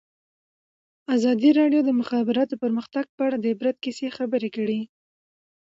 ازادي 1.15 1.49
راډیو 1.59 1.81
د 1.83 1.85
د 1.87 1.91
مخابراتو 2.01 2.55
پرمختګ 2.63 3.05
په 3.15 3.21
اړه 3.27 3.37
د 3.39 3.45
عبرت 3.53 3.75
کیسې 3.83 4.07
خبر 4.17 4.41
کړي. 4.55 4.81